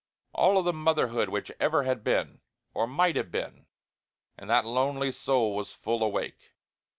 All 0.33 0.63
the 0.63 0.73
motherhood 0.73 1.29
which 1.29 1.51
ever 1.59 1.83
had 1.83 2.03
been, 2.03 2.41
or 2.73 2.87
might 2.87 3.15
have 3.15 3.29
been, 3.31 3.67
in 4.35 4.47
that 4.47 4.65
lonely 4.65 5.11
soul 5.11 5.55
was 5.55 5.73
full 5.73 6.01
awake. 6.01 6.53